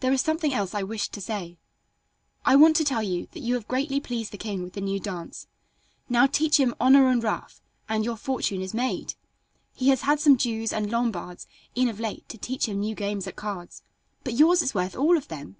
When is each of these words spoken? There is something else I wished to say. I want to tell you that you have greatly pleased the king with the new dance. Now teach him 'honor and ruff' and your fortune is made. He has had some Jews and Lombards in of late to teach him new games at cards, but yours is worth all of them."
There 0.00 0.12
is 0.12 0.20
something 0.20 0.52
else 0.52 0.74
I 0.74 0.82
wished 0.82 1.12
to 1.12 1.20
say. 1.20 1.56
I 2.44 2.56
want 2.56 2.74
to 2.74 2.84
tell 2.84 3.00
you 3.04 3.28
that 3.30 3.38
you 3.44 3.54
have 3.54 3.68
greatly 3.68 4.00
pleased 4.00 4.32
the 4.32 4.36
king 4.36 4.64
with 4.64 4.72
the 4.72 4.80
new 4.80 4.98
dance. 4.98 5.46
Now 6.08 6.26
teach 6.26 6.58
him 6.58 6.74
'honor 6.80 7.06
and 7.06 7.22
ruff' 7.22 7.62
and 7.88 8.04
your 8.04 8.16
fortune 8.16 8.60
is 8.60 8.74
made. 8.74 9.14
He 9.72 9.90
has 9.90 10.00
had 10.00 10.18
some 10.18 10.36
Jews 10.36 10.72
and 10.72 10.90
Lombards 10.90 11.46
in 11.76 11.86
of 11.88 12.00
late 12.00 12.28
to 12.30 12.38
teach 12.38 12.66
him 12.68 12.80
new 12.80 12.96
games 12.96 13.28
at 13.28 13.36
cards, 13.36 13.84
but 14.24 14.34
yours 14.34 14.62
is 14.62 14.74
worth 14.74 14.96
all 14.96 15.16
of 15.16 15.28
them." 15.28 15.54